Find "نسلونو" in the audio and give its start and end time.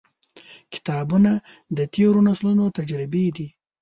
2.27-2.65